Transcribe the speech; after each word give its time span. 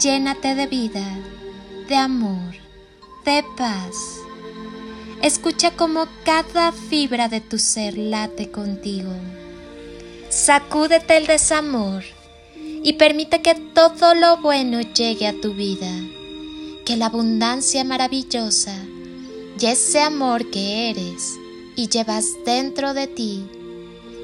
Llénate 0.00 0.54
de 0.54 0.66
vida, 0.66 1.06
de 1.88 1.96
amor, 1.96 2.54
de 3.24 3.42
paz. 3.56 4.20
Escucha 5.22 5.70
cómo 5.70 6.06
cada 6.22 6.70
fibra 6.72 7.28
de 7.28 7.40
tu 7.40 7.58
ser 7.58 7.96
late 7.96 8.50
contigo. 8.50 9.12
Sacúdete 10.28 11.16
el 11.16 11.26
desamor 11.26 12.04
y 12.56 12.92
permite 12.94 13.40
que 13.40 13.54
todo 13.54 14.14
lo 14.14 14.36
bueno 14.36 14.82
llegue 14.82 15.28
a 15.28 15.40
tu 15.40 15.54
vida, 15.54 15.90
que 16.84 16.98
la 16.98 17.06
abundancia 17.06 17.82
maravillosa 17.82 18.76
y 19.58 19.64
ese 19.64 20.00
amor 20.00 20.50
que 20.50 20.90
eres 20.90 21.38
y 21.74 21.88
llevas 21.88 22.26
dentro 22.44 22.92
de 22.92 23.06
ti 23.06 23.46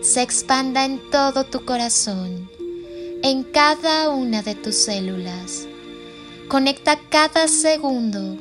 se 0.00 0.22
expanda 0.22 0.86
en 0.86 0.98
todo 1.10 1.44
tu 1.44 1.66
corazón 1.66 2.48
en 3.22 3.42
cada 3.42 4.10
una 4.10 4.42
de 4.42 4.54
tus 4.54 4.76
células. 4.76 5.66
Conecta 6.48 6.98
cada 7.10 7.48
segundo, 7.48 8.36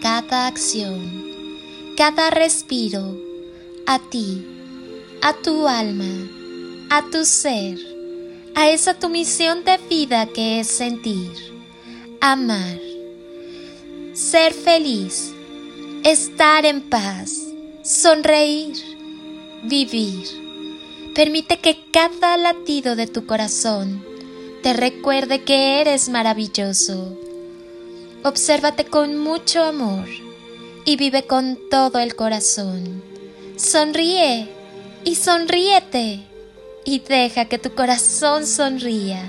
cada 0.00 0.46
acción, 0.46 1.24
cada 1.96 2.30
respiro 2.30 3.16
a 3.86 3.98
ti, 3.98 4.46
a 5.22 5.32
tu 5.32 5.66
alma, 5.66 6.28
a 6.90 7.02
tu 7.10 7.24
ser, 7.24 7.78
a 8.54 8.70
esa 8.70 8.94
tu 8.94 9.08
misión 9.08 9.64
de 9.64 9.78
vida 9.88 10.26
que 10.26 10.60
es 10.60 10.68
sentir, 10.68 11.32
amar, 12.20 12.78
ser 14.12 14.52
feliz, 14.52 15.32
estar 16.04 16.64
en 16.64 16.82
paz, 16.82 17.46
sonreír, 17.82 18.76
vivir 19.64 20.49
Permite 21.14 21.58
que 21.58 21.76
cada 21.90 22.36
latido 22.36 22.94
de 22.94 23.08
tu 23.08 23.26
corazón 23.26 24.04
te 24.62 24.72
recuerde 24.72 25.42
que 25.42 25.80
eres 25.80 26.08
maravilloso. 26.08 27.18
Obsérvate 28.22 28.84
con 28.84 29.18
mucho 29.18 29.64
amor 29.64 30.06
y 30.84 30.96
vive 30.96 31.24
con 31.24 31.58
todo 31.68 31.98
el 31.98 32.14
corazón. 32.14 33.02
Sonríe 33.56 34.48
y 35.04 35.16
sonríete 35.16 36.20
y 36.84 37.00
deja 37.00 37.46
que 37.46 37.58
tu 37.58 37.74
corazón 37.74 38.46
sonría. 38.46 39.22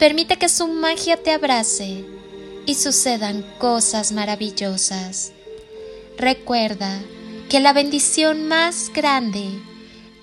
Permite 0.00 0.36
que 0.36 0.48
su 0.48 0.66
magia 0.66 1.16
te 1.16 1.30
abrace 1.30 2.04
y 2.66 2.74
sucedan 2.74 3.46
cosas 3.58 4.10
maravillosas. 4.10 5.32
Recuerda 6.18 7.00
que 7.48 7.60
la 7.60 7.72
bendición 7.72 8.48
más 8.48 8.90
grande 8.92 9.60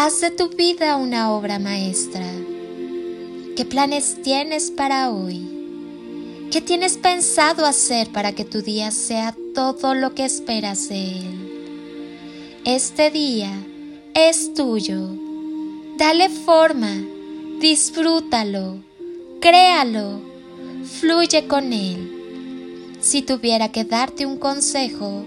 Haz 0.00 0.20
de 0.20 0.30
tu 0.30 0.48
vida 0.48 0.94
una 0.94 1.32
obra 1.32 1.58
maestra. 1.58 2.24
¿Qué 3.56 3.64
planes 3.64 4.22
tienes 4.22 4.70
para 4.70 5.10
hoy? 5.10 5.44
¿Qué 6.52 6.60
tienes 6.60 6.96
pensado 6.96 7.66
hacer 7.66 8.12
para 8.12 8.30
que 8.30 8.44
tu 8.44 8.62
día 8.62 8.92
sea 8.92 9.34
todo 9.56 9.94
lo 9.94 10.14
que 10.14 10.24
esperas 10.24 10.88
de 10.88 11.18
él? 11.18 12.60
Este 12.64 13.10
día 13.10 13.50
es 14.14 14.54
tuyo. 14.54 15.16
Dale 15.96 16.28
forma, 16.28 16.94
disfrútalo, 17.60 18.76
créalo, 19.40 20.20
fluye 21.00 21.48
con 21.48 21.72
él. 21.72 22.94
Si 23.00 23.22
tuviera 23.22 23.72
que 23.72 23.82
darte 23.82 24.26
un 24.26 24.38
consejo, 24.38 25.24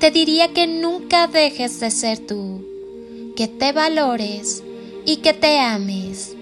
te 0.00 0.10
diría 0.10 0.54
que 0.54 0.66
nunca 0.66 1.26
dejes 1.26 1.80
de 1.80 1.90
ser 1.90 2.18
tú 2.20 2.69
que 3.40 3.48
te 3.48 3.72
valores 3.72 4.62
y 5.06 5.16
que 5.16 5.32
te 5.32 5.58
ames, 5.58 6.36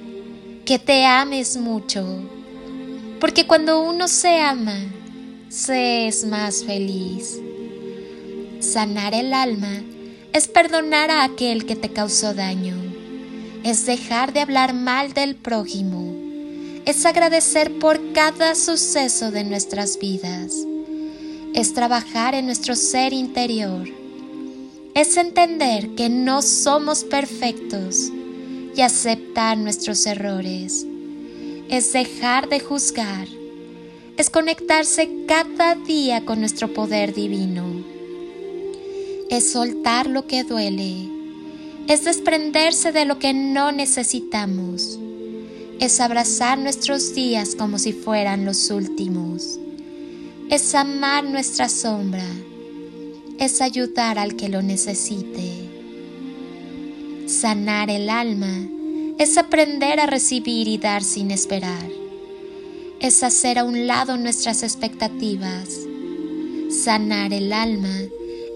que 0.65 0.81
te 0.81 1.05
ames 1.05 1.57
mucho, 1.57 2.05
porque 3.21 3.47
cuando 3.47 3.81
uno 3.83 4.09
se 4.09 4.41
ama, 4.41 4.81
se 5.49 6.09
es 6.09 6.25
más 6.25 6.65
feliz. 6.65 7.39
Sanar 8.59 9.15
el 9.15 9.33
alma 9.33 9.81
es 10.33 10.49
perdonar 10.49 11.13
a 11.13 11.23
aquel 11.23 11.67
que 11.67 11.77
te 11.77 11.91
causó 11.91 12.35
daño, 12.35 12.75
es 13.63 13.87
dejar 13.87 14.33
de 14.33 14.41
hablar 14.41 14.75
mal 14.75 15.13
del 15.13 15.37
prójimo, 15.37 16.17
es 16.85 17.07
agradecer 17.07 17.79
por 17.79 18.13
cada 18.13 18.57
suceso 18.57 19.31
de 19.31 19.45
nuestras 19.45 20.01
vidas, 20.01 20.53
es 21.55 21.75
trabajar 21.75 22.35
en 22.35 22.47
nuestro 22.47 22.75
ser 22.75 23.13
interior 23.13 23.89
es 25.01 25.17
entender 25.17 25.91
que 25.91 26.09
no 26.09 26.43
somos 26.43 27.05
perfectos 27.05 28.11
y 28.75 28.81
aceptar 28.81 29.57
nuestros 29.57 30.05
errores. 30.07 30.85
Es 31.69 31.93
dejar 31.93 32.49
de 32.49 32.59
juzgar. 32.59 33.29
Es 34.17 34.29
conectarse 34.29 35.09
cada 35.29 35.77
día 35.77 36.25
con 36.25 36.41
nuestro 36.41 36.75
poder 36.75 37.15
divino. 37.15 37.63
Es 39.31 39.53
soltar 39.53 40.09
lo 40.09 40.27
que 40.27 40.43
duele. 40.43 41.09
Es 41.87 42.03
desprenderse 42.03 42.91
de 42.91 43.05
lo 43.05 43.21
que 43.21 43.33
no 43.33 43.71
necesitamos. 43.71 44.99
Es 45.79 46.01
abrazar 46.01 46.59
nuestros 46.59 47.15
días 47.15 47.55
como 47.55 47.79
si 47.79 47.93
fueran 47.93 48.45
los 48.45 48.69
últimos. 48.73 49.61
Es 50.51 50.75
amar 50.75 51.23
nuestra 51.23 51.69
sombra 51.69 52.25
es 53.39 53.61
ayudar 53.61 54.19
al 54.19 54.35
que 54.35 54.49
lo 54.49 54.63
necesite. 54.63 55.69
Sanar 57.27 57.89
el 57.89 58.11
alma 58.11 58.69
es 59.19 59.39
aprender 59.39 60.01
a 60.01 60.07
recibir 60.07 60.67
y 60.67 60.79
dar 60.79 61.05
sin 61.05 61.31
esperar. 61.31 61.89
Es 63.01 63.23
hacer 63.23 63.59
a 63.59 63.65
un 63.65 63.87
lado 63.87 64.17
nuestras 64.17 64.65
expectativas. 64.65 65.69
Sanar 66.71 67.33
el 67.33 67.53
alma 67.53 67.97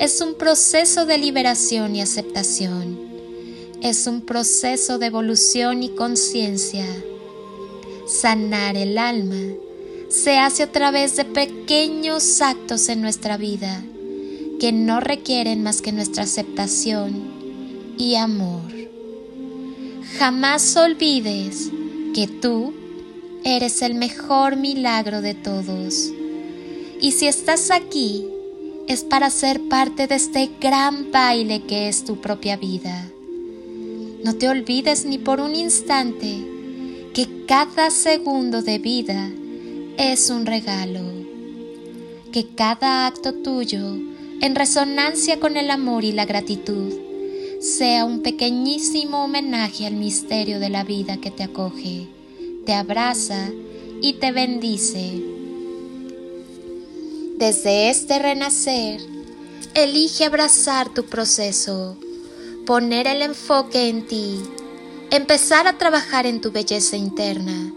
es 0.01 0.21
un 0.21 0.35
proceso 0.35 1.07
de 1.07 1.19
liberación 1.19 1.95
y 1.95 2.01
aceptación. 2.01 2.99
Es 3.83 4.09
un 4.09 4.23
proceso 4.23 4.99
de 4.99 5.07
evolución 5.07 5.85
y 5.85 5.91
conciencia. 5.91 6.87
Sanar 8.09 8.77
el 8.77 8.99
alma 8.99 9.55
se 10.09 10.39
hace 10.39 10.65
a 10.65 10.73
través 10.73 11.17
de 11.17 11.25
pequeños 11.25 12.43
actos 12.43 12.89
en 12.89 13.01
nuestra 13.01 13.37
vida 13.37 13.85
que 14.63 14.71
no 14.71 15.01
requieren 15.01 15.65
más 15.65 15.83
que 15.83 15.91
nuestra 15.91 16.23
aceptación 16.23 17.97
y 17.99 18.15
amor. 18.15 18.71
Jamás 20.21 20.77
olvides 20.77 21.69
que 22.15 22.29
tú 22.29 22.73
eres 23.43 23.83
el 23.83 23.97
mejor 23.97 24.55
milagro 24.55 25.21
de 25.21 25.35
todos. 25.35 26.13
Y 27.01 27.11
si 27.11 27.27
estás 27.27 27.73
aquí, 27.73 28.25
es 28.87 29.03
para 29.03 29.31
ser 29.31 29.63
parte 29.63 30.07
de 30.07 30.15
este 30.15 30.49
gran 30.61 31.11
baile 31.11 31.65
que 31.65 31.89
es 31.89 32.05
tu 32.05 32.21
propia 32.21 32.57
vida. 32.57 33.11
No 34.23 34.37
te 34.37 34.49
olvides 34.49 35.05
ni 35.05 35.19
por 35.19 35.41
un 35.41 35.57
instante 35.57 36.39
que 37.13 37.27
cada 37.47 37.91
segundo 37.91 38.63
de 38.63 38.79
vida 38.79 39.29
es 39.97 40.31
un 40.31 40.47
regalo, 40.47 41.01
que 42.31 42.47
cada 42.55 43.09
acto 43.09 43.35
tuyo, 43.35 44.12
en 44.43 44.57
resonancia 44.57 45.39
con 45.39 45.57
el 45.57 45.71
amor 45.71 46.03
y 46.03 46.11
la 46.11 46.27
gratitud, 46.27 46.93
sea 47.61 48.05
un 48.05 48.23
pequeñísimo 48.23 49.25
homenaje 49.25 49.87
al 49.87 49.95
misterio 49.95 50.59
de 50.59 50.69
la 50.69 50.83
vida 50.83 51.19
que 51.19 51.31
te 51.31 51.45
acoge, 51.45 52.09
te 52.67 52.75
abraza 52.75 53.51
y 54.01 54.15
te 54.15 54.33
bendice. 54.33 55.23
Desde 57.39 57.89
este 57.89 58.19
renacer, 58.19 59.01
elige 59.75 60.25
abrazar 60.25 60.93
tu 60.93 61.05
proceso, 61.05 61.97
poner 62.67 63.07
el 63.07 63.23
enfoque 63.23 63.89
en 63.89 64.09
ti, 64.09 64.41
empezar 65.13 65.69
a 65.69 65.79
trabajar 65.79 66.27
en 66.27 66.41
tu 66.41 66.51
belleza 66.51 66.97
interna, 66.97 67.73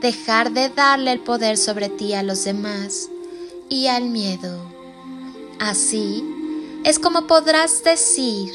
dejar 0.00 0.54
de 0.54 0.70
darle 0.70 1.12
el 1.12 1.20
poder 1.20 1.58
sobre 1.58 1.90
ti 1.90 2.14
a 2.14 2.22
los 2.22 2.44
demás 2.44 3.10
y 3.68 3.88
al 3.88 4.04
miedo. 4.08 4.77
Así 5.58 6.24
es 6.84 6.98
como 6.98 7.26
podrás 7.26 7.82
decir, 7.82 8.52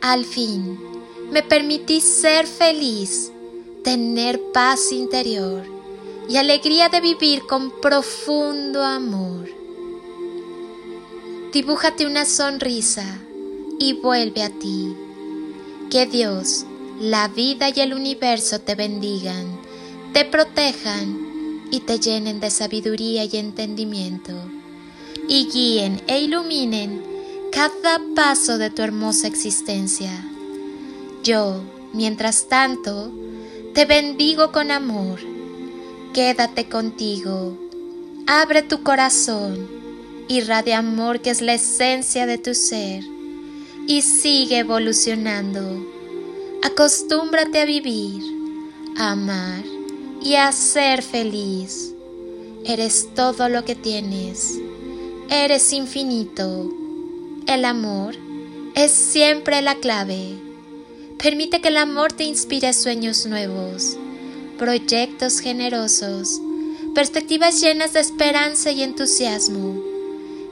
al 0.00 0.24
fin, 0.24 0.78
me 1.30 1.42
permití 1.42 2.00
ser 2.00 2.46
feliz, 2.46 3.30
tener 3.84 4.40
paz 4.52 4.92
interior 4.92 5.64
y 6.28 6.36
alegría 6.36 6.88
de 6.88 7.00
vivir 7.00 7.42
con 7.46 7.70
profundo 7.80 8.82
amor. 8.82 9.48
Dibújate 11.52 12.06
una 12.06 12.24
sonrisa 12.24 13.04
y 13.78 13.94
vuelve 13.94 14.42
a 14.42 14.50
ti. 14.50 14.94
Que 15.90 16.06
Dios, 16.06 16.66
la 17.00 17.28
vida 17.28 17.70
y 17.74 17.80
el 17.80 17.94
universo 17.94 18.60
te 18.60 18.74
bendigan, 18.74 19.58
te 20.12 20.24
protejan 20.24 21.66
y 21.70 21.80
te 21.80 21.98
llenen 21.98 22.40
de 22.40 22.50
sabiduría 22.50 23.24
y 23.24 23.36
entendimiento, 23.36 24.32
y 25.28 25.48
guíen 25.52 26.00
e 26.06 26.20
iluminen 26.20 27.02
cada 27.52 28.00
paso 28.14 28.58
de 28.58 28.70
tu 28.70 28.82
hermosa 28.82 29.26
existencia. 29.26 30.10
Yo, 31.22 31.62
mientras 31.92 32.48
tanto, 32.48 33.12
te 33.74 33.84
bendigo 33.84 34.50
con 34.52 34.70
amor. 34.70 35.20
Quédate 36.14 36.68
contigo. 36.68 37.56
Abre 38.26 38.62
tu 38.62 38.82
corazón. 38.82 39.68
Irradia 40.28 40.78
amor 40.78 41.20
que 41.20 41.30
es 41.30 41.40
la 41.40 41.54
esencia 41.54 42.26
de 42.26 42.38
tu 42.38 42.54
ser. 42.54 43.04
Y 43.86 44.02
sigue 44.02 44.58
evolucionando. 44.58 45.86
Acostúmbrate 46.62 47.60
a 47.60 47.64
vivir, 47.64 48.22
a 48.96 49.12
amar 49.12 49.64
y 50.22 50.34
a 50.34 50.50
ser 50.52 51.02
feliz. 51.02 51.94
Eres 52.64 53.08
todo 53.14 53.48
lo 53.48 53.64
que 53.64 53.74
tienes. 53.74 54.58
Eres 55.28 55.72
infinito 55.72 56.72
el 57.48 57.64
amor 57.64 58.14
es 58.74 58.92
siempre 58.92 59.62
la 59.62 59.76
clave. 59.76 60.34
Permite 61.16 61.62
que 61.62 61.68
el 61.68 61.78
amor 61.78 62.12
te 62.12 62.24
inspire 62.24 62.74
sueños 62.74 63.24
nuevos, 63.24 63.96
proyectos 64.58 65.40
generosos, 65.40 66.42
perspectivas 66.94 67.58
llenas 67.58 67.94
de 67.94 68.00
esperanza 68.00 68.70
y 68.70 68.82
entusiasmo. 68.82 69.82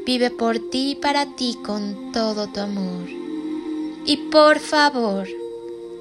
Vive 0.06 0.30
por 0.30 0.58
ti 0.58 0.92
y 0.92 0.94
para 0.94 1.36
ti 1.36 1.58
con 1.62 2.12
todo 2.12 2.46
tu 2.46 2.60
amor. 2.60 3.06
Y 4.06 4.16
por 4.30 4.58
favor, 4.58 5.28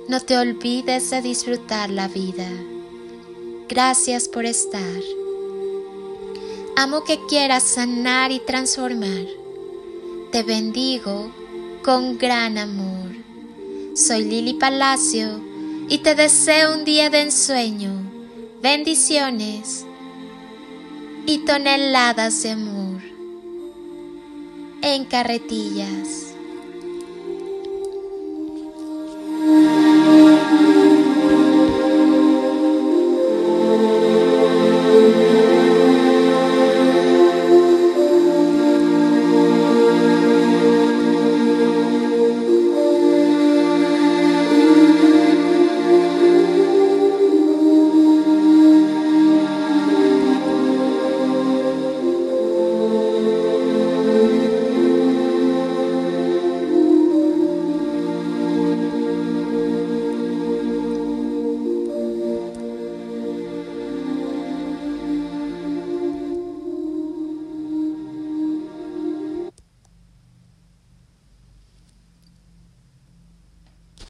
no 0.07 0.21
te 0.21 0.37
olvides 0.37 1.09
de 1.09 1.21
disfrutar 1.21 1.89
la 1.89 2.07
vida. 2.07 2.47
Gracias 3.67 4.29
por 4.29 4.45
estar. 4.45 5.24
Amo 6.75 7.03
que 7.03 7.19
quieras 7.27 7.63
sanar 7.63 8.31
y 8.31 8.39
transformar 8.39 9.25
te 10.35 10.43
bendigo 10.43 11.31
con 11.81 12.17
gran 12.17 12.57
amor. 12.57 13.15
Soy 13.95 14.25
Lili 14.25 14.55
Palacio 14.55 15.39
y 15.87 15.99
te 15.99 16.13
deseo 16.13 16.75
un 16.75 16.83
día 16.83 17.09
de 17.09 17.21
ensueño, 17.21 17.93
bendiciones 18.61 19.85
y 21.25 21.37
toneladas 21.45 22.43
de 22.43 22.51
amor 22.51 23.01
en 24.81 25.05
carretillas. 25.05 26.24